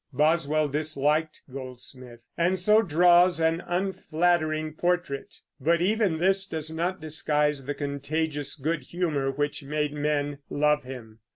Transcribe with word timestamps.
Boswell 0.11 0.67
disliked 0.67 1.43
Goldsmith, 1.53 2.21
and 2.35 2.57
so 2.57 2.81
draws 2.81 3.39
an 3.39 3.61
unflattering 3.67 4.73
Portrait, 4.73 5.37
but 5.59 5.79
even 5.79 6.17
this 6.17 6.47
does 6.47 6.71
not 6.71 6.99
disguise 6.99 7.65
the 7.65 7.75
contagious 7.75 8.55
good 8.55 8.81
humor 8.81 9.29
which 9.29 9.61
made 9.61 9.93
men 9.93 10.39
love 10.49 10.81
him. 10.85 11.19